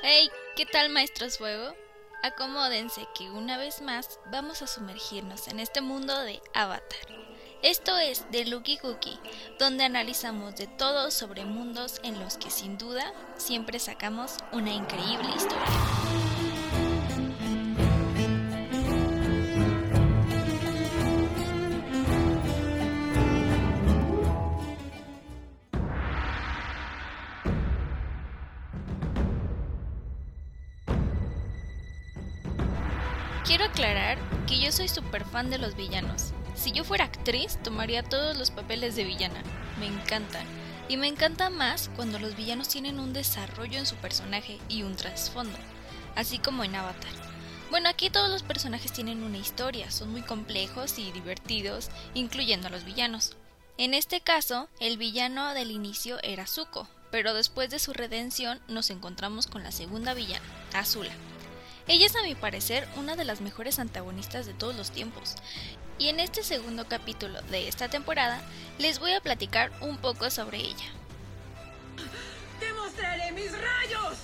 Hey, 0.00 0.30
¿qué 0.54 0.64
tal 0.64 0.90
maestros 0.90 1.38
fuego? 1.38 1.74
Acomódense 2.22 3.08
que 3.16 3.30
una 3.30 3.58
vez 3.58 3.82
más 3.82 4.20
vamos 4.30 4.62
a 4.62 4.68
sumergirnos 4.68 5.48
en 5.48 5.58
este 5.58 5.80
mundo 5.80 6.16
de 6.22 6.40
Avatar. 6.54 6.84
Esto 7.62 7.98
es 7.98 8.30
de 8.30 8.44
Lucky 8.44 8.78
Cookie, 8.78 9.18
donde 9.58 9.84
analizamos 9.84 10.54
de 10.54 10.68
todo 10.68 11.10
sobre 11.10 11.44
mundos 11.44 12.00
en 12.04 12.20
los 12.20 12.38
que 12.38 12.50
sin 12.50 12.78
duda 12.78 13.12
siempre 13.36 13.80
sacamos 13.80 14.36
una 14.52 14.70
increíble 14.72 15.28
historia. 15.36 16.27
Quiero 33.48 33.64
aclarar 33.64 34.18
que 34.46 34.60
yo 34.60 34.70
soy 34.72 34.88
súper 34.88 35.24
fan 35.24 35.48
de 35.48 35.56
los 35.56 35.74
villanos. 35.74 36.34
Si 36.54 36.70
yo 36.70 36.84
fuera 36.84 37.06
actriz, 37.06 37.58
tomaría 37.62 38.02
todos 38.02 38.36
los 38.36 38.50
papeles 38.50 38.94
de 38.94 39.04
villana. 39.04 39.42
Me 39.80 39.86
encantan. 39.86 40.44
Y 40.86 40.98
me 40.98 41.06
encanta 41.06 41.48
más 41.48 41.88
cuando 41.96 42.18
los 42.18 42.36
villanos 42.36 42.68
tienen 42.68 43.00
un 43.00 43.14
desarrollo 43.14 43.78
en 43.78 43.86
su 43.86 43.94
personaje 43.96 44.58
y 44.68 44.82
un 44.82 44.96
trasfondo, 44.96 45.56
así 46.14 46.38
como 46.38 46.62
en 46.62 46.74
Avatar. 46.74 47.10
Bueno, 47.70 47.88
aquí 47.88 48.10
todos 48.10 48.28
los 48.28 48.42
personajes 48.42 48.92
tienen 48.92 49.22
una 49.22 49.38
historia, 49.38 49.90
son 49.90 50.12
muy 50.12 50.20
complejos 50.20 50.98
y 50.98 51.10
divertidos, 51.12 51.88
incluyendo 52.12 52.66
a 52.66 52.70
los 52.70 52.84
villanos. 52.84 53.34
En 53.78 53.94
este 53.94 54.20
caso, 54.20 54.68
el 54.78 54.98
villano 54.98 55.54
del 55.54 55.70
inicio 55.70 56.18
era 56.22 56.46
Zuko, 56.46 56.86
pero 57.10 57.32
después 57.32 57.70
de 57.70 57.78
su 57.78 57.94
redención 57.94 58.60
nos 58.68 58.90
encontramos 58.90 59.46
con 59.46 59.62
la 59.62 59.72
segunda 59.72 60.12
villana, 60.12 60.44
Azula. 60.74 61.14
Ella 61.88 62.04
es 62.04 62.14
a 62.16 62.22
mi 62.22 62.34
parecer 62.34 62.86
una 62.96 63.16
de 63.16 63.24
las 63.24 63.40
mejores 63.40 63.78
antagonistas 63.78 64.44
de 64.44 64.52
todos 64.52 64.76
los 64.76 64.90
tiempos. 64.90 65.36
Y 65.98 66.08
en 66.08 66.20
este 66.20 66.42
segundo 66.42 66.86
capítulo 66.86 67.40
de 67.42 67.66
esta 67.66 67.88
temporada 67.88 68.42
les 68.78 68.98
voy 68.98 69.14
a 69.14 69.22
platicar 69.22 69.72
un 69.80 69.96
poco 69.96 70.30
sobre 70.30 70.58
ella. 70.58 70.84
¡Demostraré 72.60 73.32
mis 73.32 73.50
rayos! 73.52 74.18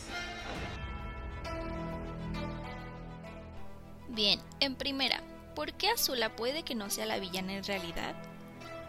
Bien, 4.08 4.40
en 4.60 4.76
primera, 4.76 5.22
¿por 5.56 5.72
qué 5.72 5.88
Azula 5.88 6.36
puede 6.36 6.64
que 6.64 6.74
no 6.74 6.90
sea 6.90 7.06
la 7.06 7.18
villana 7.18 7.54
en 7.54 7.64
realidad? 7.64 8.14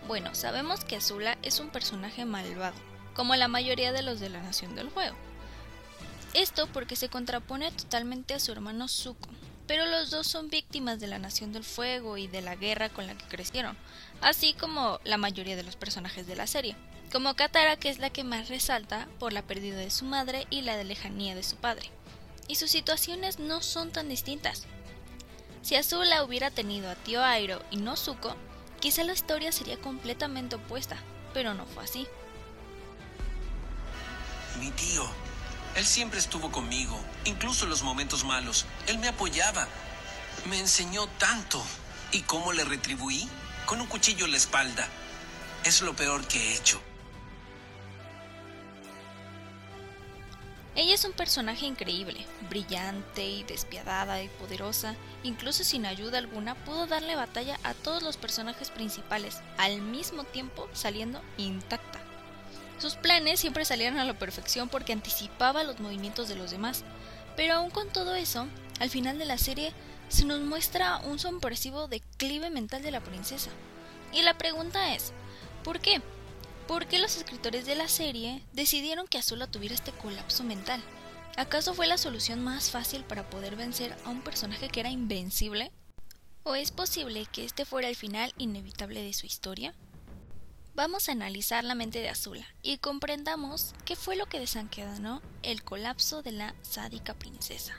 Bueno, 0.05 0.35
sabemos 0.35 0.83
que 0.83 0.97
Azula 0.97 1.37
es 1.43 1.61
un 1.61 1.69
personaje 1.69 2.25
malvado, 2.25 2.75
como 3.13 3.37
la 3.37 3.47
mayoría 3.47 3.93
de 3.93 4.03
los 4.03 4.19
de 4.19 4.29
la 4.29 4.41
Nación 4.41 4.75
del 4.75 4.91
Fuego. 4.91 5.15
Esto 6.35 6.67
porque 6.67 6.97
se 6.97 7.07
contrapone 7.07 7.71
totalmente 7.71 8.33
a 8.33 8.41
su 8.41 8.51
hermano 8.51 8.89
Zuko, 8.89 9.29
pero 9.67 9.85
los 9.85 10.09
dos 10.09 10.27
son 10.27 10.49
víctimas 10.49 10.99
de 10.99 11.07
la 11.07 11.17
Nación 11.17 11.53
del 11.53 11.63
Fuego 11.63 12.17
y 12.17 12.27
de 12.27 12.41
la 12.41 12.57
guerra 12.57 12.89
con 12.89 13.07
la 13.07 13.17
que 13.17 13.23
crecieron, 13.23 13.77
así 14.19 14.53
como 14.53 14.99
la 15.05 15.15
mayoría 15.15 15.55
de 15.55 15.63
los 15.63 15.77
personajes 15.77 16.27
de 16.27 16.35
la 16.35 16.45
serie, 16.45 16.75
como 17.09 17.35
Katara 17.35 17.77
que 17.77 17.87
es 17.87 17.99
la 17.99 18.09
que 18.09 18.25
más 18.25 18.49
resalta 18.49 19.07
por 19.17 19.31
la 19.31 19.43
pérdida 19.43 19.77
de 19.77 19.89
su 19.89 20.03
madre 20.03 20.45
y 20.49 20.63
la 20.63 20.75
de 20.75 20.83
lejanía 20.83 21.35
de 21.35 21.43
su 21.43 21.55
padre. 21.55 21.89
Y 22.49 22.55
sus 22.55 22.69
situaciones 22.69 23.39
no 23.39 23.61
son 23.61 23.93
tan 23.93 24.09
distintas. 24.09 24.65
Si 25.61 25.75
Azula 25.75 26.21
hubiera 26.25 26.51
tenido 26.51 26.89
a 26.89 26.95
tío 26.95 27.23
Airo 27.23 27.63
y 27.71 27.77
no 27.77 27.95
Zuko, 27.95 28.35
quizá 28.81 29.05
la 29.05 29.13
historia 29.13 29.53
sería 29.53 29.79
completamente 29.79 30.57
opuesta, 30.57 30.97
pero 31.33 31.53
no 31.53 31.65
fue 31.65 31.85
así. 31.85 32.05
Mi 34.59 34.69
tío, 34.71 35.05
él 35.75 35.85
siempre 35.85 36.19
estuvo 36.19 36.51
conmigo, 36.51 36.97
incluso 37.25 37.65
en 37.65 37.69
los 37.69 37.83
momentos 37.83 38.23
malos. 38.23 38.65
Él 38.87 38.97
me 38.97 39.09
apoyaba. 39.09 39.67
Me 40.45 40.57
enseñó 40.57 41.07
tanto. 41.19 41.61
¿Y 42.11 42.21
cómo 42.21 42.53
le 42.53 42.63
retribuí? 42.63 43.27
Con 43.65 43.81
un 43.81 43.87
cuchillo 43.87 44.25
en 44.25 44.31
la 44.31 44.37
espalda. 44.37 44.87
Es 45.65 45.81
lo 45.81 45.93
peor 45.93 46.25
que 46.27 46.39
he 46.39 46.55
hecho. 46.55 46.81
Ella 50.75 50.93
es 50.93 51.05
un 51.05 51.13
personaje 51.13 51.65
increíble, 51.65 52.25
brillante 52.49 53.25
y 53.25 53.43
despiadada 53.43 54.21
y 54.21 54.29
poderosa. 54.29 54.95
Incluso 55.23 55.63
sin 55.63 55.85
ayuda 55.85 56.19
alguna 56.19 56.55
pudo 56.55 56.85
darle 56.85 57.15
batalla 57.15 57.59
a 57.63 57.73
todos 57.73 58.01
los 58.01 58.17
personajes 58.17 58.71
principales, 58.71 59.39
al 59.57 59.81
mismo 59.81 60.23
tiempo 60.23 60.69
saliendo 60.73 61.21
intacta. 61.37 62.04
Sus 62.77 62.95
planes 62.95 63.39
siempre 63.39 63.65
salían 63.65 63.97
a 63.97 64.05
la 64.05 64.17
perfección 64.19 64.69
porque 64.69 64.93
anticipaba 64.93 65.63
los 65.63 65.79
movimientos 65.79 66.27
de 66.27 66.35
los 66.35 66.51
demás, 66.51 66.83
pero 67.35 67.55
aún 67.55 67.69
con 67.69 67.89
todo 67.89 68.15
eso, 68.15 68.47
al 68.79 68.89
final 68.89 69.17
de 69.17 69.25
la 69.25 69.37
serie 69.37 69.73
se 70.09 70.25
nos 70.25 70.41
muestra 70.41 70.97
un 70.99 71.19
sorpresivo 71.19 71.87
declive 71.87 72.49
mental 72.49 72.83
de 72.83 72.91
la 72.91 73.01
princesa. 73.01 73.49
Y 74.13 74.21
la 74.21 74.37
pregunta 74.37 74.93
es, 74.93 75.13
¿por 75.63 75.79
qué? 75.79 76.01
¿Por 76.67 76.87
qué 76.87 76.99
los 76.99 77.15
escritores 77.17 77.65
de 77.65 77.75
la 77.75 77.87
serie 77.87 78.41
decidieron 78.53 79.07
que 79.07 79.17
Azula 79.17 79.47
tuviera 79.47 79.75
este 79.75 79.91
colapso 79.91 80.43
mental? 80.43 80.81
¿Acaso 81.37 81.73
fue 81.73 81.85
la 81.85 81.97
solución 81.97 82.43
más 82.43 82.71
fácil 82.71 83.03
para 83.03 83.29
poder 83.29 83.55
vencer 83.55 83.95
a 84.05 84.09
un 84.09 84.21
personaje 84.21 84.69
que 84.69 84.79
era 84.79 84.89
invencible? 84.89 85.71
¿O 86.43 86.55
es 86.55 86.71
posible 86.71 87.25
que 87.31 87.45
este 87.45 87.65
fuera 87.65 87.89
el 87.89 87.95
final 87.95 88.33
inevitable 88.37 89.03
de 89.03 89.13
su 89.13 89.25
historia? 89.25 89.73
Vamos 90.75 91.07
a 91.07 91.13
analizar 91.13 91.63
la 91.63 91.73
mente 91.73 91.99
de 91.99 92.09
Azula 92.09 92.45
y 92.61 92.79
comprendamos 92.79 93.73
qué 93.85 93.95
fue 93.95 94.17
lo 94.17 94.25
que 94.25 94.41
desencadenó 94.41 95.21
el 95.41 95.63
colapso 95.63 96.21
de 96.21 96.33
la 96.33 96.53
sádica 96.63 97.13
princesa. 97.13 97.77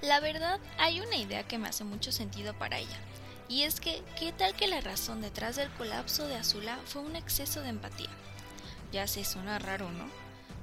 La 0.00 0.20
verdad, 0.20 0.58
hay 0.78 1.00
una 1.00 1.16
idea 1.16 1.46
que 1.46 1.58
me 1.58 1.68
hace 1.68 1.84
mucho 1.84 2.12
sentido 2.12 2.54
para 2.54 2.78
ella, 2.78 2.98
y 3.46 3.64
es 3.64 3.78
que, 3.78 4.02
¿qué 4.18 4.32
tal 4.32 4.54
que 4.54 4.68
la 4.68 4.80
razón 4.80 5.20
detrás 5.20 5.56
del 5.56 5.70
colapso 5.72 6.26
de 6.26 6.36
Azula 6.36 6.78
fue 6.86 7.02
un 7.02 7.14
exceso 7.14 7.60
de 7.60 7.68
empatía? 7.68 8.08
Ya 8.90 9.06
se 9.06 9.22
suena 9.22 9.58
raro, 9.58 9.92
¿no? 9.92 10.06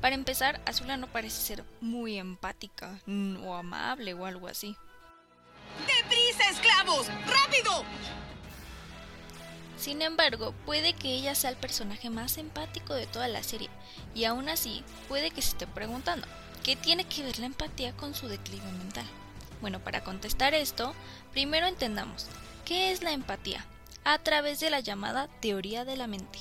Para 0.01 0.15
empezar, 0.15 0.61
Azula 0.65 0.97
no 0.97 1.05
parece 1.05 1.41
ser 1.41 1.63
muy 1.79 2.17
empática, 2.17 2.99
o 3.45 3.53
amable 3.53 4.15
o 4.15 4.25
algo 4.25 4.47
así. 4.47 4.75
¡Deprisa, 6.65 6.81
esclavos! 6.81 7.07
¡Rápido! 7.27 7.83
Sin 9.77 10.01
embargo, 10.01 10.53
puede 10.65 10.93
que 10.93 11.13
ella 11.13 11.35
sea 11.35 11.51
el 11.51 11.57
personaje 11.57 12.09
más 12.09 12.37
empático 12.37 12.93
de 12.93 13.05
toda 13.05 13.27
la 13.27 13.43
serie, 13.43 13.69
y 14.15 14.25
aún 14.25 14.49
así 14.49 14.83
puede 15.07 15.31
que 15.31 15.41
se 15.41 15.49
esté 15.49 15.67
preguntando, 15.67 16.27
¿qué 16.63 16.75
tiene 16.75 17.03
que 17.05 17.23
ver 17.23 17.37
la 17.39 17.45
empatía 17.45 17.95
con 17.95 18.15
su 18.15 18.27
declive 18.27 18.71
mental? 18.71 19.05
Bueno, 19.61 19.79
para 19.79 20.03
contestar 20.03 20.53
esto, 20.53 20.95
primero 21.31 21.67
entendamos, 21.67 22.27
¿qué 22.65 22.91
es 22.91 23.03
la 23.03 23.11
empatía? 23.11 23.65
A 24.03 24.17
través 24.19 24.59
de 24.59 24.69
la 24.69 24.79
llamada 24.79 25.27
teoría 25.41 25.85
de 25.85 25.97
la 25.97 26.07
mente. 26.07 26.39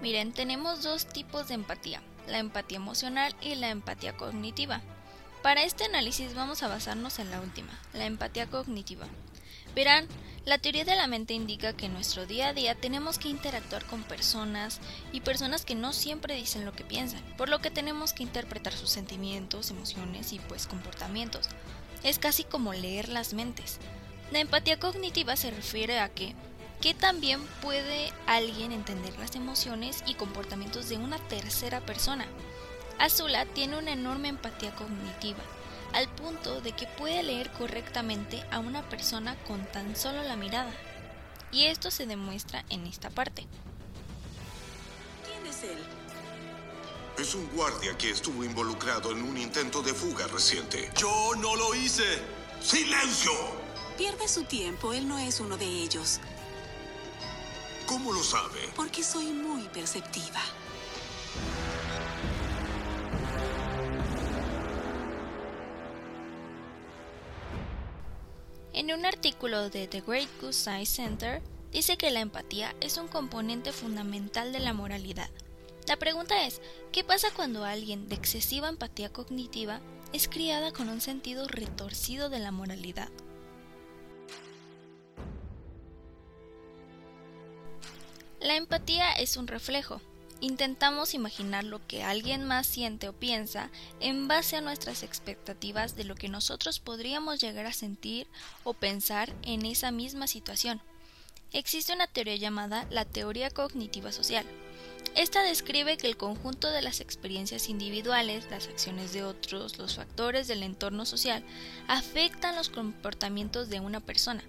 Miren, 0.00 0.32
tenemos 0.32 0.82
dos 0.82 1.06
tipos 1.06 1.48
de 1.48 1.54
empatía, 1.54 2.02
la 2.26 2.38
empatía 2.38 2.76
emocional 2.76 3.34
y 3.40 3.56
la 3.56 3.70
empatía 3.70 4.16
cognitiva. 4.16 4.80
Para 5.42 5.62
este 5.62 5.84
análisis 5.84 6.34
vamos 6.34 6.62
a 6.62 6.68
basarnos 6.68 7.18
en 7.20 7.30
la 7.30 7.40
última, 7.40 7.78
la 7.92 8.06
empatía 8.06 8.48
cognitiva. 8.48 9.06
Verán, 9.74 10.08
la 10.44 10.58
teoría 10.58 10.84
de 10.84 10.96
la 10.96 11.06
mente 11.06 11.34
indica 11.34 11.74
que 11.74 11.86
en 11.86 11.92
nuestro 11.92 12.26
día 12.26 12.48
a 12.48 12.52
día 12.52 12.74
tenemos 12.74 13.18
que 13.18 13.28
interactuar 13.28 13.84
con 13.84 14.02
personas 14.02 14.80
y 15.12 15.20
personas 15.20 15.64
que 15.64 15.76
no 15.76 15.92
siempre 15.92 16.34
dicen 16.34 16.64
lo 16.64 16.72
que 16.72 16.84
piensan, 16.84 17.22
por 17.36 17.48
lo 17.48 17.60
que 17.60 17.70
tenemos 17.70 18.12
que 18.12 18.24
interpretar 18.24 18.72
sus 18.72 18.90
sentimientos, 18.90 19.70
emociones 19.70 20.32
y 20.32 20.40
pues 20.40 20.66
comportamientos. 20.66 21.48
Es 22.02 22.18
casi 22.18 22.42
como 22.42 22.72
leer 22.72 23.08
las 23.08 23.32
mentes. 23.32 23.78
La 24.32 24.40
empatía 24.40 24.80
cognitiva 24.80 25.36
se 25.36 25.50
refiere 25.50 26.00
a 26.00 26.08
que 26.08 26.34
que 26.80 26.94
también 26.94 27.40
puede 27.60 28.12
alguien 28.26 28.72
entender 28.72 29.18
las 29.18 29.34
emociones 29.34 30.04
y 30.06 30.14
comportamientos 30.14 30.88
de 30.88 30.96
una 30.96 31.18
tercera 31.18 31.80
persona. 31.80 32.26
Azula 32.98 33.46
tiene 33.46 33.78
una 33.78 33.92
enorme 33.92 34.28
empatía 34.28 34.74
cognitiva, 34.74 35.38
al 35.92 36.08
punto 36.08 36.60
de 36.60 36.72
que 36.72 36.86
puede 36.86 37.22
leer 37.22 37.50
correctamente 37.52 38.44
a 38.50 38.58
una 38.58 38.88
persona 38.88 39.36
con 39.44 39.64
tan 39.66 39.94
solo 39.94 40.22
la 40.24 40.36
mirada. 40.36 40.72
Y 41.52 41.66
esto 41.66 41.90
se 41.90 42.06
demuestra 42.06 42.64
en 42.70 42.86
esta 42.86 43.08
parte. 43.08 43.46
¿Quién 45.24 45.46
es 45.46 45.62
él? 45.62 45.78
Es 47.18 47.34
un 47.34 47.48
guardia 47.48 47.96
que 47.96 48.10
estuvo 48.10 48.44
involucrado 48.44 49.12
en 49.12 49.22
un 49.22 49.36
intento 49.38 49.80
de 49.82 49.94
fuga 49.94 50.26
reciente. 50.26 50.90
Yo 50.96 51.32
no 51.36 51.56
lo 51.56 51.74
hice. 51.74 52.22
¡Silencio! 52.60 53.32
Pierde 53.96 54.28
su 54.28 54.44
tiempo, 54.44 54.92
él 54.92 55.08
no 55.08 55.18
es 55.18 55.40
uno 55.40 55.56
de 55.56 55.66
ellos. 55.66 56.20
¿Cómo 57.86 58.12
lo 58.12 58.22
sabe? 58.22 58.68
Porque 58.76 59.02
soy 59.02 59.26
muy 59.26 59.62
perceptiva. 59.68 60.40
En 68.88 69.00
un 69.00 69.04
artículo 69.04 69.68
de 69.68 69.86
The 69.86 70.00
Great 70.00 70.30
Goose 70.40 70.60
Science 70.60 70.96
Center 70.96 71.42
dice 71.70 71.98
que 71.98 72.10
la 72.10 72.20
empatía 72.20 72.74
es 72.80 72.96
un 72.96 73.06
componente 73.06 73.70
fundamental 73.70 74.50
de 74.50 74.60
la 74.60 74.72
moralidad. 74.72 75.28
La 75.86 75.98
pregunta 75.98 76.46
es, 76.46 76.62
¿qué 76.90 77.04
pasa 77.04 77.28
cuando 77.36 77.66
alguien 77.66 78.08
de 78.08 78.14
excesiva 78.14 78.70
empatía 78.70 79.12
cognitiva 79.12 79.82
es 80.14 80.26
criada 80.26 80.72
con 80.72 80.88
un 80.88 81.02
sentido 81.02 81.46
retorcido 81.48 82.30
de 82.30 82.38
la 82.38 82.50
moralidad? 82.50 83.10
La 88.40 88.56
empatía 88.56 89.12
es 89.12 89.36
un 89.36 89.48
reflejo. 89.48 90.00
Intentamos 90.40 91.14
imaginar 91.14 91.64
lo 91.64 91.84
que 91.86 92.04
alguien 92.04 92.44
más 92.44 92.66
siente 92.66 93.08
o 93.08 93.12
piensa 93.12 93.70
en 93.98 94.28
base 94.28 94.56
a 94.56 94.60
nuestras 94.60 95.02
expectativas 95.02 95.96
de 95.96 96.04
lo 96.04 96.14
que 96.14 96.28
nosotros 96.28 96.78
podríamos 96.78 97.40
llegar 97.40 97.66
a 97.66 97.72
sentir 97.72 98.28
o 98.62 98.72
pensar 98.72 99.34
en 99.42 99.66
esa 99.66 99.90
misma 99.90 100.28
situación. 100.28 100.80
Existe 101.52 101.92
una 101.92 102.06
teoría 102.06 102.36
llamada 102.36 102.86
la 102.90 103.04
teoría 103.04 103.50
cognitiva 103.50 104.12
social. 104.12 104.46
Esta 105.16 105.42
describe 105.42 105.96
que 105.96 106.06
el 106.06 106.16
conjunto 106.16 106.70
de 106.70 106.82
las 106.82 107.00
experiencias 107.00 107.68
individuales, 107.68 108.46
las 108.48 108.68
acciones 108.68 109.12
de 109.12 109.24
otros, 109.24 109.78
los 109.78 109.96
factores 109.96 110.46
del 110.46 110.62
entorno 110.62 111.04
social, 111.04 111.42
afectan 111.88 112.54
los 112.54 112.68
comportamientos 112.68 113.70
de 113.70 113.80
una 113.80 113.98
persona. 113.98 114.44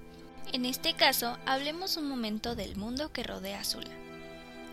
En 0.52 0.66
este 0.66 0.94
caso, 0.94 1.38
hablemos 1.48 1.98
un 1.98 2.08
momento 2.08 2.56
del 2.56 2.76
mundo 2.76 3.12
que 3.12 3.24
rodea 3.24 3.62
a 3.62 3.66
Zula. 3.66 4.09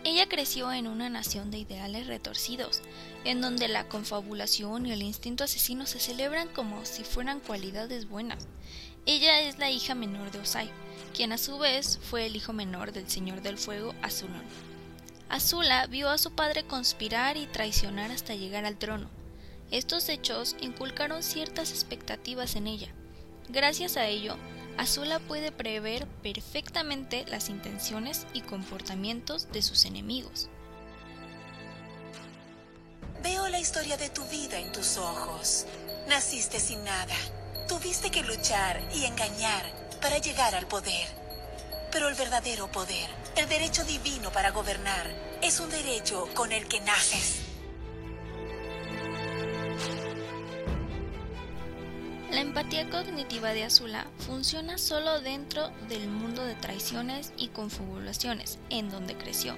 Ella 0.07 0.29
creció 0.29 0.71
en 0.71 0.87
una 0.87 1.09
nación 1.09 1.51
de 1.51 1.57
ideales 1.57 2.07
retorcidos, 2.07 2.81
en 3.25 3.41
donde 3.41 3.67
la 3.67 3.89
confabulación 3.89 4.85
y 4.85 4.93
el 4.93 5.01
instinto 5.01 5.43
asesino 5.43 5.85
se 5.85 5.99
celebran 5.99 6.47
como 6.47 6.85
si 6.85 7.03
fueran 7.03 7.41
cualidades 7.41 8.07
buenas. 8.07 8.47
Ella 9.05 9.41
es 9.41 9.59
la 9.59 9.69
hija 9.69 9.95
menor 9.95 10.31
de 10.31 10.39
Osai, 10.39 10.69
quien 11.13 11.33
a 11.33 11.37
su 11.37 11.59
vez 11.59 11.99
fue 12.01 12.25
el 12.25 12.37
hijo 12.37 12.53
menor 12.53 12.93
del 12.93 13.09
Señor 13.09 13.41
del 13.41 13.57
Fuego, 13.57 13.93
Azulón. 14.01 14.45
Azula 15.27 15.87
vio 15.87 16.07
a 16.09 16.17
su 16.17 16.31
padre 16.31 16.63
conspirar 16.63 17.35
y 17.35 17.45
traicionar 17.45 18.09
hasta 18.09 18.33
llegar 18.33 18.63
al 18.63 18.77
trono. 18.77 19.09
Estos 19.71 20.07
hechos 20.07 20.55
inculcaron 20.61 21.21
ciertas 21.21 21.71
expectativas 21.71 22.55
en 22.55 22.67
ella. 22.67 22.93
Gracias 23.49 23.97
a 23.97 24.07
ello, 24.07 24.37
Azula 24.77 25.19
puede 25.19 25.51
prever 25.51 26.05
perfectamente 26.21 27.25
las 27.27 27.49
intenciones 27.49 28.27
y 28.33 28.41
comportamientos 28.41 29.51
de 29.51 29.63
sus 29.63 29.85
enemigos. 29.85 30.49
Veo 33.23 33.47
la 33.49 33.59
historia 33.59 33.97
de 33.97 34.09
tu 34.09 34.23
vida 34.25 34.59
en 34.59 34.71
tus 34.71 34.97
ojos. 34.97 35.65
Naciste 36.07 36.59
sin 36.59 36.83
nada. 36.83 37.15
Tuviste 37.67 38.11
que 38.11 38.21
luchar 38.21 38.79
y 38.93 39.05
engañar 39.05 39.65
para 39.99 40.19
llegar 40.19 40.53
al 40.53 40.67
poder. 40.67 41.07
Pero 41.91 42.07
el 42.07 42.15
verdadero 42.15 42.71
poder, 42.71 43.09
el 43.35 43.49
derecho 43.49 43.83
divino 43.83 44.31
para 44.31 44.51
gobernar, 44.51 45.07
es 45.41 45.59
un 45.59 45.71
derecho 45.71 46.29
con 46.35 46.51
el 46.51 46.67
que 46.67 46.81
naces. 46.81 47.46
La 52.37 52.43
empatía 52.43 52.87
cognitiva 52.91 53.51
de 53.51 53.63
Azula 53.63 54.05
funciona 54.19 54.77
solo 54.77 55.21
dentro 55.21 55.71
del 55.89 56.07
mundo 56.07 56.43
de 56.45 56.53
traiciones 56.53 57.33
y 57.35 57.47
confabulaciones 57.47 58.59
en 58.69 58.91
donde 58.91 59.17
creció, 59.17 59.55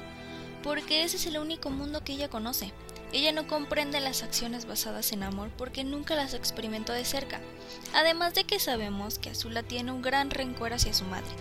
porque 0.64 1.04
ese 1.04 1.18
es 1.18 1.26
el 1.26 1.40
único 1.40 1.72
mundo 1.72 2.06
que 2.06 2.14
ella 2.14 2.30
conoce. 2.30 2.72
Ella 3.12 3.34
no 3.34 3.48
comprende 3.48 4.00
las 4.00 4.24
acciones 4.24 4.66
basadas 4.66 5.12
en 5.12 5.24
amor 5.24 5.50
porque 5.58 5.84
nunca 5.84 6.16
las 6.16 6.34
experimentó 6.34 6.94
de 6.94 7.04
cerca. 7.04 7.42
Además 7.94 8.34
de 8.34 8.46
que 8.46 8.62
sabemos 8.62 9.20
que 9.20 9.32
Azula 9.32 9.62
tiene 9.62 9.92
un 9.92 10.02
gran 10.02 10.30
rencor 10.30 10.72
hacia 10.72 10.94
su 10.94 11.04
madre, 11.04 11.32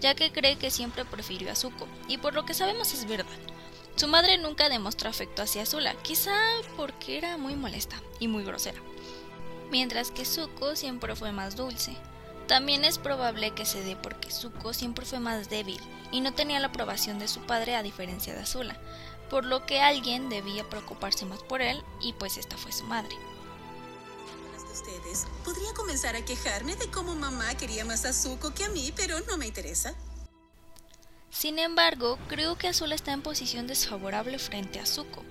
ya 0.00 0.14
que 0.14 0.32
cree 0.32 0.56
que 0.56 0.70
siempre 0.70 1.04
prefirió 1.04 1.52
a 1.52 1.56
Zuko, 1.56 1.86
y 2.08 2.16
por 2.16 2.32
lo 2.32 2.46
que 2.46 2.54
sabemos 2.54 2.94
es 2.94 3.06
verdad. 3.06 3.26
Su 3.96 4.08
madre 4.08 4.38
nunca 4.38 4.70
demostró 4.70 5.10
afecto 5.10 5.42
hacia 5.42 5.64
Azula, 5.64 5.94
quizá 6.02 6.32
porque 6.74 7.18
era 7.18 7.36
muy 7.36 7.54
molesta 7.54 8.00
y 8.18 8.28
muy 8.28 8.44
grosera 8.44 8.80
mientras 9.70 10.10
que 10.10 10.24
Zuko 10.24 10.76
siempre 10.76 11.16
fue 11.16 11.32
más 11.32 11.56
dulce. 11.56 11.96
También 12.46 12.84
es 12.84 12.98
probable 12.98 13.50
que 13.52 13.66
se 13.66 13.82
dé 13.82 13.96
porque 13.96 14.30
Zuko 14.30 14.72
siempre 14.72 15.04
fue 15.04 15.18
más 15.18 15.50
débil 15.50 15.80
y 16.12 16.20
no 16.20 16.32
tenía 16.32 16.60
la 16.60 16.68
aprobación 16.68 17.18
de 17.18 17.28
su 17.28 17.40
padre 17.40 17.74
a 17.74 17.82
diferencia 17.82 18.34
de 18.34 18.40
Azula, 18.40 18.76
por 19.28 19.44
lo 19.44 19.66
que 19.66 19.80
alguien 19.80 20.28
debía 20.28 20.68
preocuparse 20.68 21.24
más 21.24 21.42
por 21.42 21.60
él 21.60 21.82
y 22.00 22.12
pues 22.12 22.36
esta 22.36 22.56
fue 22.56 22.70
su 22.70 22.84
madre. 22.84 23.16
ustedes, 24.72 25.26
podría 25.44 25.72
comenzar 25.74 26.14
a 26.14 26.24
quejarme 26.24 26.76
de 26.76 26.88
cómo 26.90 27.14
mamá 27.14 27.54
quería 27.56 27.84
más 27.84 28.04
a 28.04 28.12
Zuko 28.12 28.54
que 28.54 28.64
a 28.64 28.68
mí, 28.68 28.92
pero 28.94 29.18
no 29.20 29.36
me 29.36 29.46
interesa. 29.46 29.94
Sin 31.30 31.58
embargo, 31.58 32.18
creo 32.28 32.56
que 32.56 32.68
Azula 32.68 32.94
está 32.94 33.12
en 33.12 33.22
posición 33.22 33.66
desfavorable 33.66 34.38
frente 34.38 34.78
a 34.78 34.86
Zuko, 34.86 35.24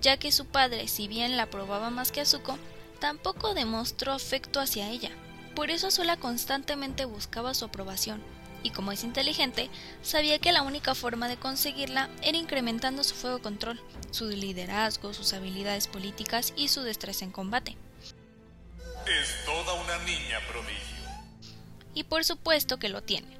ya 0.00 0.16
que 0.16 0.32
su 0.32 0.46
padre, 0.46 0.88
si 0.88 1.06
bien 1.06 1.36
la 1.36 1.44
aprobaba 1.44 1.90
más 1.90 2.10
que 2.10 2.20
a 2.20 2.24
Zuko, 2.24 2.58
tampoco 2.98 3.54
demostró 3.54 4.12
afecto 4.12 4.60
hacia 4.60 4.90
ella. 4.90 5.10
Por 5.54 5.70
eso 5.70 5.86
Azula 5.86 6.16
constantemente 6.16 7.04
buscaba 7.04 7.54
su 7.54 7.64
aprobación, 7.64 8.22
y 8.62 8.70
como 8.70 8.92
es 8.92 9.04
inteligente, 9.04 9.70
sabía 10.02 10.38
que 10.38 10.52
la 10.52 10.62
única 10.62 10.94
forma 10.94 11.28
de 11.28 11.36
conseguirla 11.36 12.10
era 12.22 12.36
incrementando 12.36 13.04
su 13.04 13.14
fuego 13.14 13.40
control, 13.40 13.80
su 14.10 14.28
liderazgo, 14.28 15.14
sus 15.14 15.32
habilidades 15.32 15.86
políticas 15.86 16.52
y 16.56 16.68
su 16.68 16.82
destreza 16.82 17.24
en 17.24 17.30
combate. 17.30 17.76
Es 19.06 19.44
toda 19.44 19.72
una 19.74 19.98
niña 19.98 20.40
prodigio. 20.48 20.96
Y 21.94 22.04
por 22.04 22.24
supuesto 22.24 22.78
que 22.78 22.88
lo 22.88 23.02
tiene. 23.02 23.38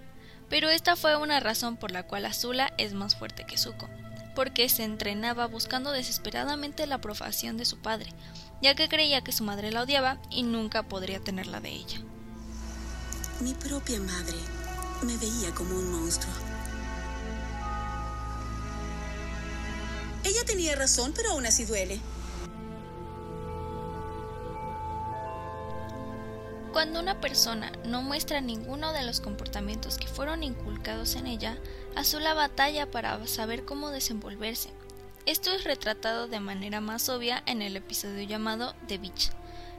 Pero 0.49 0.70
esta 0.70 0.94
fue 0.94 1.17
una 1.17 1.41
razón 1.41 1.76
por 1.76 1.91
la 1.91 2.05
cual 2.05 2.25
Azula 2.25 2.73
es 2.79 2.93
más 2.94 3.17
fuerte 3.17 3.44
que 3.44 3.58
Zuko, 3.58 3.91
porque 4.36 4.68
se 4.68 4.84
entrenaba 4.84 5.46
buscando 5.46 5.90
desesperadamente 5.90 6.86
la 6.86 6.96
aprobación 6.96 7.56
de 7.56 7.64
su 7.64 7.78
padre, 7.78 8.12
ya 8.60 8.76
que 8.76 8.88
creía 8.88 9.24
que 9.24 9.32
su 9.32 9.42
madre 9.42 9.72
la 9.72 9.82
odiaba 9.82 10.18
y 10.30 10.42
nunca 10.42 10.84
podría 10.84 11.18
tenerla 11.18 11.58
de 11.58 11.70
ella. 11.70 12.00
Mi 13.40 13.54
propia 13.54 13.98
madre 13.98 14.36
me 15.02 15.16
veía 15.16 15.52
como 15.54 15.74
un 15.74 15.90
monstruo. 15.90 16.32
Ella 20.22 20.44
tenía 20.44 20.76
razón, 20.76 21.12
pero 21.16 21.30
aún 21.30 21.46
así 21.46 21.64
duele. 21.64 21.98
Cuando 26.72 27.00
una 27.00 27.22
persona 27.22 27.72
no 27.86 28.02
muestra 28.02 28.42
ninguno 28.42 28.92
de 28.92 29.02
los 29.02 29.20
comportamientos 29.20 29.96
que 29.96 30.08
fueron 30.08 30.42
inculcados 30.42 31.14
en 31.14 31.26
ella, 31.26 31.56
Azula 31.96 32.34
batalla 32.34 32.90
para 32.90 33.26
saber 33.26 33.64
cómo 33.64 33.88
desenvolverse, 33.88 34.69
esto 35.24 35.50
es 35.50 35.65
retratado 35.65 36.29
de 36.29 36.41
manera 36.41 36.82
más 36.82 37.08
obvia 37.08 37.43
en 37.46 37.62
el 37.62 37.74
episodio 37.74 38.22
llamado 38.22 38.74
The 38.86 38.98
Beach, 38.98 39.31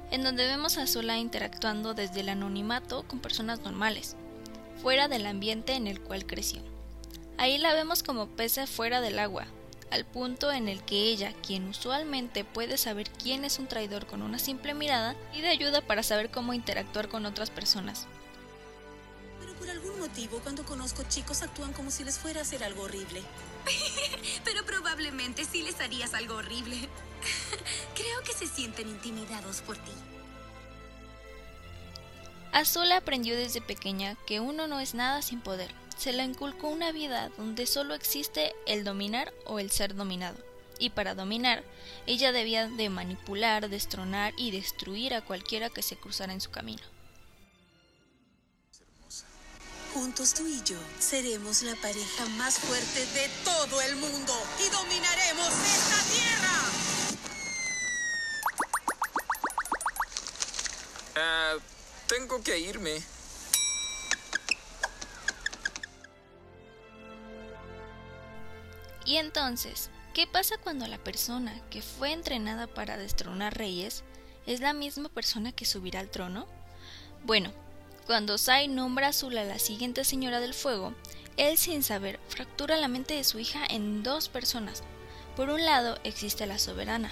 en 0.09 0.23
donde 0.23 0.47
vemos 0.47 0.79
a 0.79 0.81
Azula 0.81 1.19
interactuando 1.19 1.93
desde 1.93 2.21
el 2.21 2.29
anonimato 2.29 3.03
con 3.03 3.19
personas 3.19 3.59
normales, 3.59 4.15
fuera 4.81 5.07
del 5.07 5.27
ambiente 5.27 5.73
en 5.73 5.85
el 5.85 6.01
cual 6.01 6.25
creció. 6.25 6.63
Ahí 7.37 7.59
la 7.59 7.75
vemos 7.75 8.01
como 8.01 8.25
pesa 8.25 8.65
fuera 8.65 8.99
del 8.99 9.19
agua, 9.19 9.45
al 9.91 10.03
punto 10.03 10.51
en 10.51 10.69
el 10.69 10.83
que 10.83 11.03
ella, 11.03 11.33
quien 11.45 11.69
usualmente 11.69 12.43
puede 12.43 12.79
saber 12.79 13.11
quién 13.11 13.45
es 13.45 13.59
un 13.59 13.67
traidor 13.67 14.07
con 14.07 14.23
una 14.23 14.39
simple 14.39 14.73
mirada, 14.73 15.15
pide 15.33 15.49
ayuda 15.49 15.81
para 15.81 16.01
saber 16.01 16.31
cómo 16.31 16.55
interactuar 16.55 17.09
con 17.09 17.27
otras 17.27 17.51
personas. 17.51 18.07
Algún 19.77 19.99
motivo, 19.99 20.39
cuando 20.39 20.65
conozco 20.65 21.03
chicos 21.07 21.43
actúan 21.43 21.71
como 21.71 21.91
si 21.91 22.03
les 22.03 22.17
fuera 22.17 22.39
a 22.39 22.41
hacer 22.41 22.63
algo 22.63 22.81
horrible. 22.81 23.21
Pero 24.43 24.65
probablemente 24.65 25.45
sí 25.45 25.61
les 25.61 25.79
harías 25.79 26.15
algo 26.15 26.33
horrible. 26.33 26.75
Creo 27.93 28.21
que 28.25 28.33
se 28.33 28.47
sienten 28.47 28.89
intimidados 28.89 29.61
por 29.61 29.77
ti. 29.77 29.91
Azula 32.51 32.97
aprendió 32.97 33.35
desde 33.37 33.61
pequeña 33.61 34.15
que 34.25 34.39
uno 34.39 34.65
no 34.65 34.79
es 34.79 34.95
nada 34.95 35.21
sin 35.21 35.41
poder. 35.41 35.71
Se 35.95 36.11
le 36.11 36.23
inculcó 36.23 36.69
una 36.69 36.91
vida 36.91 37.29
donde 37.37 37.67
solo 37.67 37.93
existe 37.93 38.55
el 38.65 38.83
dominar 38.83 39.31
o 39.45 39.59
el 39.59 39.69
ser 39.69 39.93
dominado. 39.93 40.39
Y 40.79 40.89
para 40.89 41.13
dominar, 41.13 41.63
ella 42.07 42.31
debía 42.31 42.67
de 42.67 42.89
manipular, 42.89 43.69
destronar 43.69 44.33
y 44.37 44.49
destruir 44.49 45.13
a 45.13 45.23
cualquiera 45.23 45.69
que 45.69 45.83
se 45.83 45.97
cruzara 45.97 46.33
en 46.33 46.41
su 46.41 46.49
camino. 46.49 46.96
Juntos 49.93 50.33
tú 50.33 50.45
y 50.47 50.61
yo 50.63 50.77
seremos 50.99 51.63
la 51.63 51.75
pareja 51.75 52.25
más 52.37 52.59
fuerte 52.59 53.05
de 53.07 53.29
todo 53.43 53.81
el 53.81 53.95
mundo 53.95 54.33
y 54.59 54.69
dominaremos 54.69 55.47
esta 55.47 56.03
tierra. 56.13 56.87
Ah, 61.15 61.55
tengo 62.07 62.43
que 62.43 62.59
irme. 62.59 63.01
Y 69.05 69.15
entonces, 69.15 69.89
¿qué 70.13 70.27
pasa 70.27 70.57
cuando 70.57 70.85
la 70.85 70.97
persona 70.97 71.59
que 71.69 71.81
fue 71.81 72.11
entrenada 72.11 72.67
para 72.67 72.97
destronar 72.97 73.57
reyes 73.57 74.03
es 74.45 74.59
la 74.59 74.73
misma 74.73 75.09
persona 75.09 75.53
que 75.53 75.65
subirá 75.65 76.01
al 76.01 76.11
trono? 76.11 76.45
Bueno, 77.23 77.53
cuando 78.07 78.37
Sai 78.37 78.69
nombra 78.69 79.07
a 79.07 79.09
Azula 79.09 79.43
la 79.43 79.59
siguiente 79.59 80.05
Señora 80.05 80.39
del 80.39 80.53
Fuego, 80.53 80.93
él 81.35 81.57
sin 81.57 81.83
saber 81.83 82.21
fractura 82.29 82.77
la 82.77 82.87
mente 82.87 83.13
de 83.13 83.25
su 83.25 83.37
hija 83.37 83.65
en 83.69 84.01
dos 84.01 84.29
personas. 84.29 84.81
Por 85.35 85.49
un 85.49 85.65
lado 85.65 85.99
existe 86.05 86.47
la 86.47 86.57
soberana 86.57 87.11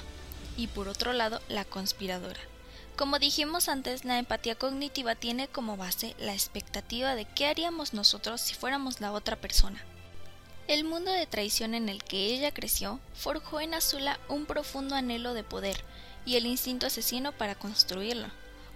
y 0.55 0.67
por 0.67 0.87
otro 0.87 1.11
lado 1.11 1.41
la 1.49 1.65
conspiradora. 1.65 2.39
Como 2.95 3.19
dijimos 3.19 3.67
antes, 3.67 4.05
la 4.05 4.19
empatía 4.19 4.55
cognitiva 4.55 5.15
tiene 5.15 5.49
como 5.49 5.75
base 5.75 6.15
la 6.17 6.31
expectativa 6.31 7.13
de 7.13 7.25
qué 7.25 7.47
haríamos 7.47 7.93
nosotros 7.93 8.39
si 8.39 8.55
fuéramos 8.55 9.01
la 9.01 9.11
otra 9.11 9.35
persona. 9.35 9.83
El 10.69 10.85
mundo 10.85 11.11
de 11.11 11.27
traición 11.27 11.75
en 11.75 11.89
el 11.89 12.05
que 12.05 12.27
ella 12.27 12.53
creció 12.53 13.01
forjó 13.13 13.59
en 13.59 13.73
Azula 13.73 14.17
un 14.29 14.45
profundo 14.45 14.95
anhelo 14.95 15.33
de 15.33 15.43
poder 15.43 15.83
y 16.25 16.37
el 16.37 16.45
instinto 16.45 16.87
asesino 16.87 17.33
para 17.33 17.55
construirlo. 17.55 18.27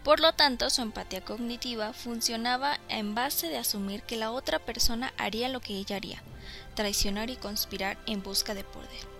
Por 0.04 0.22
lo 0.22 0.34
tanto, 0.34 0.70
su 0.70 0.82
empatía 0.82 1.24
cognitiva 1.24 1.94
funcionaba 1.94 2.80
en 2.88 3.16
base 3.16 3.48
de 3.48 3.58
asumir 3.58 4.04
que 4.04 4.16
la 4.16 4.32
otra 4.32 4.60
persona 4.60 5.14
haría 5.18 5.50
lo 5.50 5.60
que 5.60 5.74
ella 5.74 5.98
haría, 5.98 6.24
traicionar 6.76 7.30
y 7.30 7.36
conspirar 7.36 7.98
en 8.06 8.24
busca 8.24 8.54
de 8.54 8.64
poder. 8.64 9.20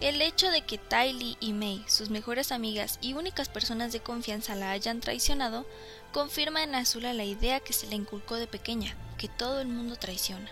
El 0.00 0.22
hecho 0.22 0.50
de 0.50 0.62
que 0.62 0.78
Tylee 0.78 1.36
y 1.40 1.52
May, 1.52 1.84
sus 1.86 2.08
mejores 2.08 2.52
amigas 2.52 2.98
y 3.02 3.12
únicas 3.12 3.50
personas 3.50 3.92
de 3.92 4.00
confianza, 4.00 4.54
la 4.54 4.70
hayan 4.70 5.00
traicionado, 5.00 5.66
confirma 6.12 6.62
en 6.62 6.74
Azula 6.74 7.12
la 7.12 7.24
idea 7.24 7.60
que 7.60 7.74
se 7.74 7.86
le 7.86 7.96
inculcó 7.96 8.36
de 8.36 8.46
pequeña, 8.46 8.96
que 9.18 9.28
todo 9.28 9.60
el 9.60 9.68
mundo 9.68 9.96
traiciona. 9.96 10.50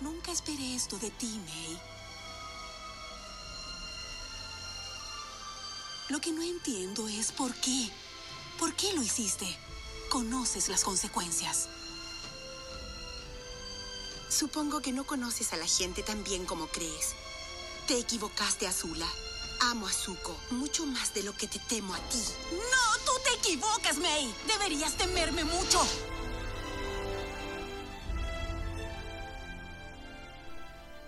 Nunca 0.00 0.30
esperé 0.30 0.76
esto 0.76 0.96
de 0.98 1.10
ti, 1.10 1.26
May. 1.26 1.78
Lo 6.10 6.20
que 6.20 6.30
no 6.30 6.42
entiendo 6.42 7.08
es 7.08 7.32
por 7.32 7.52
qué. 7.56 7.90
¿Por 8.58 8.74
qué 8.74 8.92
lo 8.92 9.02
hiciste? 9.02 9.46
Conoces 10.08 10.68
las 10.68 10.82
consecuencias. 10.82 11.68
Supongo 14.28 14.80
que 14.80 14.92
no 14.92 15.04
conoces 15.04 15.52
a 15.52 15.56
la 15.56 15.66
gente 15.66 16.02
tan 16.02 16.24
bien 16.24 16.44
como 16.44 16.66
crees. 16.66 17.14
Te 17.86 17.98
equivocaste, 17.98 18.66
Azula. 18.66 19.06
Amo 19.60 19.86
a 19.86 19.92
Zuko 19.92 20.36
mucho 20.50 20.86
más 20.86 21.14
de 21.14 21.22
lo 21.22 21.32
que 21.34 21.46
te 21.46 21.58
temo 21.58 21.94
a 21.94 21.98
ti. 21.98 22.22
¡No! 22.52 23.04
¡Tú 23.04 23.12
te 23.24 23.34
equivocas, 23.34 23.96
May! 23.98 24.32
Deberías 24.46 24.96
temerme 24.96 25.44
mucho. 25.44 25.80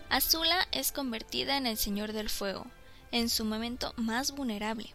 Azula 0.09 0.67
es 0.73 0.93
convertida 0.93 1.57
en 1.57 1.67
el 1.67 1.79
Señor 1.79 2.13
del 2.13 2.31
Fuego, 2.31 2.67
en 3.13 3.29
su 3.29 3.45
momento 3.45 3.93
más 3.97 4.33
vulnerable. 4.33 4.93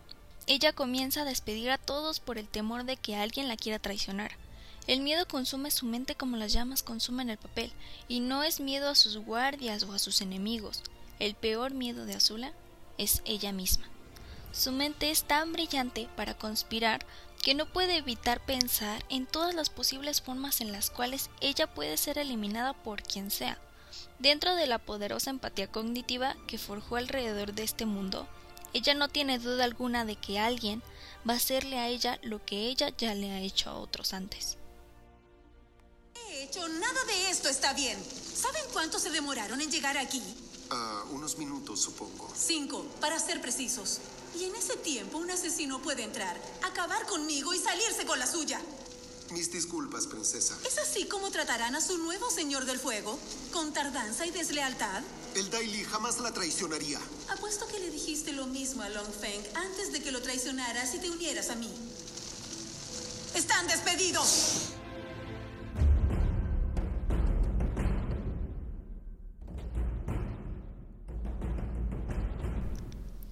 Ella 0.47 0.73
comienza 0.73 1.21
a 1.21 1.25
despedir 1.25 1.71
a 1.71 1.77
todos 1.77 2.19
por 2.19 2.37
el 2.37 2.47
temor 2.47 2.83
de 2.83 2.97
que 2.97 3.15
alguien 3.15 3.47
la 3.47 3.57
quiera 3.57 3.79
traicionar. 3.79 4.37
El 4.85 5.01
miedo 5.01 5.27
consume 5.27 5.71
su 5.71 5.87
mente 5.87 6.13
como 6.13 6.37
las 6.37 6.53
llamas 6.53 6.83
consumen 6.83 7.31
el 7.31 7.37
papel, 7.37 7.71
y 8.07 8.19
no 8.19 8.43
es 8.43 8.59
miedo 8.59 8.89
a 8.89 8.95
sus 8.95 9.17
guardias 9.17 9.83
o 9.83 9.93
a 9.93 9.99
sus 9.99 10.21
enemigos, 10.21 10.83
el 11.19 11.33
peor 11.33 11.73
miedo 11.73 12.05
de 12.05 12.13
Azula 12.13 12.53
es 12.97 13.21
ella 13.25 13.51
misma. 13.51 13.87
Su 14.51 14.71
mente 14.71 15.09
es 15.09 15.23
tan 15.23 15.53
brillante 15.53 16.07
para 16.15 16.37
conspirar 16.37 17.05
que 17.41 17.55
no 17.55 17.65
puede 17.65 17.97
evitar 17.97 18.39
pensar 18.45 19.03
en 19.09 19.25
todas 19.25 19.55
las 19.55 19.69
posibles 19.69 20.21
formas 20.21 20.61
en 20.61 20.71
las 20.71 20.89
cuales 20.89 21.29
ella 21.41 21.67
puede 21.67 21.97
ser 21.97 22.17
eliminada 22.17 22.73
por 22.73 23.01
quien 23.01 23.31
sea. 23.31 23.57
Dentro 24.19 24.55
de 24.55 24.67
la 24.67 24.77
poderosa 24.77 25.29
empatía 25.29 25.67
cognitiva 25.67 26.35
que 26.47 26.57
forjó 26.57 26.97
alrededor 26.97 27.53
de 27.53 27.63
este 27.63 27.85
mundo, 27.85 28.27
ella 28.75 28.93
no 28.93 29.07
tiene 29.07 29.39
duda 29.39 29.63
alguna 29.63 30.03
de 30.03 30.17
que 30.17 30.37
alguien 30.37 30.83
va 31.27 31.33
a 31.33 31.37
hacerle 31.37 31.79
a 31.79 31.87
ella 31.87 32.19
lo 32.23 32.45
que 32.45 32.67
ella 32.67 32.89
ya 32.97 33.15
le 33.15 33.31
ha 33.31 33.39
hecho 33.39 33.69
a 33.69 33.75
otros 33.75 34.13
antes. 34.13 34.57
He 36.13 36.43
hecho 36.43 36.67
nada 36.67 37.05
de 37.05 37.29
esto 37.29 37.47
está 37.47 37.71
bien. 37.71 37.97
¿Saben 38.35 38.63
cuánto 38.73 38.99
se 38.99 39.11
demoraron 39.11 39.61
en 39.61 39.71
llegar 39.71 39.97
aquí? 39.97 40.21
Ah, 40.69 41.05
unos 41.11 41.37
minutos, 41.37 41.79
supongo. 41.79 42.29
Cinco, 42.35 42.85
para 42.99 43.17
ser 43.17 43.39
precisos. 43.39 44.01
Y 44.37 44.43
en 44.43 44.55
ese 44.55 44.75
tiempo 44.75 45.19
un 45.19 45.31
asesino 45.31 45.81
puede 45.81 46.03
entrar, 46.03 46.37
acabar 46.61 47.05
conmigo 47.05 47.53
y 47.53 47.59
salirse 47.59 48.05
con 48.05 48.19
la 48.19 48.27
suya. 48.27 48.59
Mis 49.31 49.53
disculpas, 49.53 50.05
princesa. 50.05 50.57
¿Es 50.67 50.77
así 50.79 51.05
como 51.05 51.31
tratarán 51.31 51.75
a 51.75 51.81
su 51.81 51.97
nuevo 51.97 52.29
señor 52.29 52.65
del 52.65 52.79
fuego? 52.79 53.17
¿Con 53.53 53.71
tardanza 53.71 54.25
y 54.25 54.31
deslealtad? 54.31 55.01
El 55.35 55.49
Daily 55.49 55.83
jamás 55.83 56.21
la 56.21 56.31
traicionaría. 56.31 56.97
Apuesto 57.29 57.67
que 57.67 57.77
le 57.77 57.91
dijiste 57.91 58.31
lo 58.31 58.47
mismo 58.47 58.83
a 58.83 58.89
Long 58.89 59.11
Feng 59.11 59.43
antes 59.53 59.91
de 59.91 60.01
que 60.01 60.13
lo 60.13 60.21
traicionaras 60.21 60.95
y 60.95 60.99
te 60.99 61.09
unieras 61.09 61.49
a 61.49 61.55
mí. 61.55 61.69
¡Están 63.35 63.67
despedidos! 63.67 64.69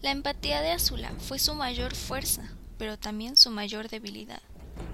La 0.02 0.12
empatía 0.12 0.60
de 0.60 0.72
Azula 0.72 1.14
fue 1.26 1.40
su 1.40 1.56
mayor 1.56 1.96
fuerza, 1.96 2.52
pero 2.78 3.00
también 3.00 3.38
su 3.38 3.50
mayor 3.50 3.88
debilidad. 3.88 4.42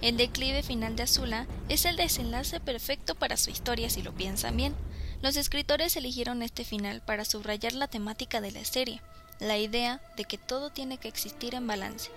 El 0.03 0.15
declive 0.15 0.61
final 0.61 0.95
de 0.95 1.03
Azula 1.03 1.47
es 1.69 1.85
el 1.85 1.95
desenlace 1.95 2.59
perfecto 2.59 3.15
para 3.15 3.35
su 3.35 3.49
historia 3.49 3.89
si 3.89 4.03
lo 4.03 4.13
piensan 4.13 4.55
bien. 4.55 4.75
Los 5.21 5.35
escritores 5.35 5.95
eligieron 5.97 6.41
este 6.41 6.63
final 6.63 7.01
para 7.01 7.25
subrayar 7.25 7.73
la 7.73 7.87
temática 7.87 8.39
de 8.39 8.51
la 8.51 8.63
serie, 8.63 9.01
la 9.39 9.57
idea 9.57 10.01
de 10.15 10.23
que 10.23 10.37
todo 10.37 10.69
tiene 10.69 10.97
que 10.97 11.09
existir 11.09 11.55
en 11.55 11.67
balance. 11.67 12.09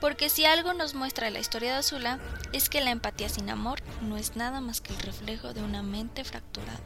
Porque 0.00 0.30
si 0.30 0.44
algo 0.44 0.72
nos 0.72 0.94
muestra 0.94 1.30
la 1.30 1.40
historia 1.40 1.72
de 1.72 1.78
Azula 1.78 2.18
es 2.52 2.68
que 2.68 2.80
la 2.80 2.90
empatía 2.90 3.28
sin 3.28 3.50
amor 3.50 3.80
no 4.00 4.16
es 4.16 4.36
nada 4.36 4.60
más 4.60 4.80
que 4.80 4.92
el 4.92 5.00
reflejo 5.00 5.52
de 5.52 5.62
una 5.62 5.82
mente 5.82 6.24
fracturada. 6.24 6.80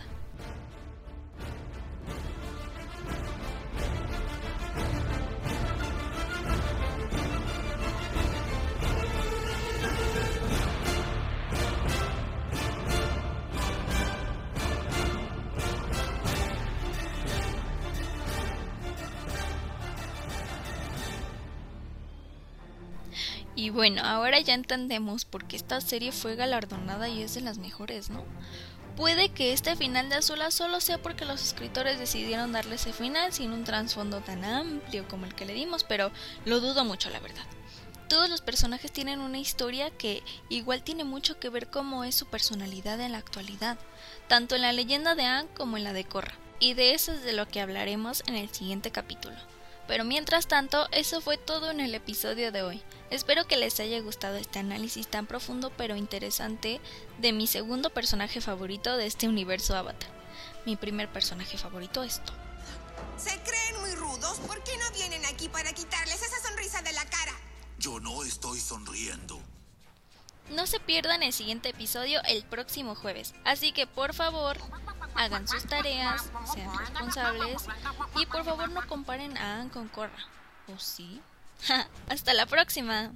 Y 23.54 23.70
bueno, 23.70 24.02
ahora 24.04 24.40
ya 24.40 24.54
entendemos 24.54 25.24
por 25.24 25.44
qué 25.44 25.56
esta 25.56 25.80
serie 25.80 26.12
fue 26.12 26.36
galardonada 26.36 27.08
y 27.08 27.22
es 27.22 27.34
de 27.34 27.42
las 27.42 27.58
mejores, 27.58 28.08
¿no? 28.08 28.24
Puede 28.96 29.30
que 29.30 29.52
este 29.52 29.74
final 29.76 30.08
de 30.08 30.16
Azula 30.16 30.50
solo 30.50 30.80
sea 30.80 31.00
porque 31.00 31.24
los 31.24 31.42
escritores 31.42 31.98
decidieron 31.98 32.52
darle 32.52 32.76
ese 32.76 32.92
final 32.92 33.32
sin 33.32 33.52
un 33.52 33.64
trasfondo 33.64 34.20
tan 34.20 34.44
amplio 34.44 35.08
como 35.08 35.26
el 35.26 35.34
que 35.34 35.46
le 35.46 35.54
dimos, 35.54 35.84
pero 35.84 36.10
lo 36.44 36.60
dudo 36.60 36.84
mucho, 36.84 37.08
la 37.10 37.20
verdad. 37.20 37.44
Todos 38.08 38.28
los 38.28 38.42
personajes 38.42 38.92
tienen 38.92 39.20
una 39.20 39.38
historia 39.38 39.90
que 39.90 40.22
igual 40.50 40.82
tiene 40.82 41.04
mucho 41.04 41.38
que 41.38 41.48
ver 41.48 41.68
cómo 41.68 42.04
es 42.04 42.14
su 42.14 42.26
personalidad 42.26 43.00
en 43.00 43.12
la 43.12 43.18
actualidad, 43.18 43.78
tanto 44.28 44.54
en 44.54 44.62
la 44.62 44.72
leyenda 44.72 45.14
de 45.14 45.24
Anne 45.24 45.48
como 45.56 45.78
en 45.78 45.84
la 45.84 45.94
de 45.94 46.04
Korra, 46.04 46.34
y 46.60 46.74
de 46.74 46.92
eso 46.92 47.12
es 47.12 47.22
de 47.22 47.32
lo 47.32 47.48
que 47.48 47.62
hablaremos 47.62 48.22
en 48.26 48.36
el 48.36 48.50
siguiente 48.50 48.90
capítulo. 48.90 49.36
Pero 49.86 50.04
mientras 50.04 50.46
tanto, 50.46 50.88
eso 50.92 51.20
fue 51.20 51.36
todo 51.36 51.70
en 51.70 51.80
el 51.80 51.94
episodio 51.94 52.52
de 52.52 52.62
hoy. 52.62 52.82
Espero 53.10 53.46
que 53.46 53.56
les 53.56 53.78
haya 53.80 54.00
gustado 54.00 54.36
este 54.36 54.58
análisis 54.58 55.08
tan 55.08 55.26
profundo 55.26 55.70
pero 55.76 55.96
interesante 55.96 56.80
de 57.18 57.32
mi 57.32 57.46
segundo 57.46 57.90
personaje 57.90 58.40
favorito 58.40 58.96
de 58.96 59.06
este 59.06 59.28
universo 59.28 59.76
Avatar. 59.76 60.10
Mi 60.64 60.76
primer 60.76 61.12
personaje 61.12 61.58
favorito 61.58 62.02
es 62.02 62.24
Toph. 62.24 62.36
¿Se 63.16 63.38
creen 63.40 63.80
muy 63.80 63.94
rudos? 63.94 64.38
¿Por 64.46 64.62
qué 64.62 64.76
no 64.78 64.90
vienen 64.92 65.24
aquí 65.26 65.48
para 65.48 65.72
quitarles 65.72 66.22
esa 66.22 66.48
sonrisa 66.48 66.82
de 66.82 66.92
la 66.92 67.04
cara? 67.04 67.32
Yo 67.78 68.00
no 68.00 68.22
estoy 68.22 68.60
sonriendo. 68.60 69.40
No 70.50 70.66
se 70.66 70.80
pierdan 70.80 71.22
el 71.22 71.32
siguiente 71.32 71.70
episodio 71.70 72.20
el 72.28 72.44
próximo 72.44 72.94
jueves, 72.94 73.34
así 73.44 73.72
que 73.72 73.86
por 73.86 74.14
favor 74.14 74.58
hagan 75.14 75.46
sus 75.46 75.64
tareas, 75.64 76.30
sean 76.52 76.76
responsables 76.78 77.66
y 78.16 78.26
por 78.26 78.44
favor 78.44 78.70
no 78.70 78.86
comparen 78.86 79.36
a 79.36 79.60
Anne 79.60 79.70
con 79.70 79.88
Korra. 79.88 80.26
¿O 80.68 80.78
sí? 80.78 81.20
Hasta 82.08 82.34
la 82.34 82.46
próxima. 82.46 83.12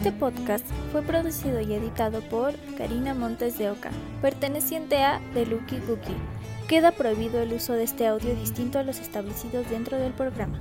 Este 0.00 0.12
podcast 0.12 0.64
fue 0.92 1.02
producido 1.02 1.60
y 1.60 1.74
editado 1.74 2.22
por 2.22 2.54
Karina 2.78 3.12
Montes 3.12 3.58
de 3.58 3.68
Oca, 3.68 3.90
perteneciente 4.22 4.96
a 5.02 5.20
The 5.34 5.44
Lucky 5.44 5.76
Cookie, 5.76 6.16
Queda 6.68 6.92
prohibido 6.92 7.42
el 7.42 7.52
uso 7.52 7.74
de 7.74 7.82
este 7.82 8.06
audio 8.06 8.34
distinto 8.34 8.78
a 8.78 8.82
los 8.82 8.98
establecidos 8.98 9.68
dentro 9.68 9.98
del 9.98 10.14
programa. 10.14 10.58